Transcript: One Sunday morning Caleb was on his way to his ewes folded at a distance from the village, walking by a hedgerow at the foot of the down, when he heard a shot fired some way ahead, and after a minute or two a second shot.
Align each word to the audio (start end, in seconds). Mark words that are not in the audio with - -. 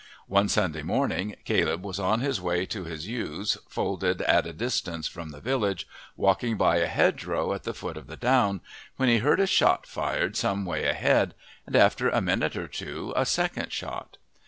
One 0.25 0.49
Sunday 0.49 0.81
morning 0.81 1.35
Caleb 1.45 1.85
was 1.85 1.99
on 1.99 2.21
his 2.21 2.41
way 2.41 2.65
to 2.65 2.85
his 2.85 3.05
ewes 3.07 3.59
folded 3.69 4.23
at 4.23 4.47
a 4.47 4.51
distance 4.51 5.07
from 5.07 5.29
the 5.29 5.39
village, 5.39 5.87
walking 6.17 6.57
by 6.57 6.77
a 6.77 6.87
hedgerow 6.87 7.53
at 7.53 7.65
the 7.65 7.73
foot 7.75 7.97
of 7.97 8.07
the 8.07 8.17
down, 8.17 8.61
when 8.97 9.09
he 9.09 9.19
heard 9.19 9.39
a 9.39 9.45
shot 9.45 9.85
fired 9.85 10.35
some 10.35 10.65
way 10.65 10.85
ahead, 10.87 11.35
and 11.67 11.75
after 11.75 12.09
a 12.09 12.19
minute 12.19 12.55
or 12.57 12.67
two 12.67 13.13
a 13.15 13.27
second 13.27 13.71
shot. 13.71 14.17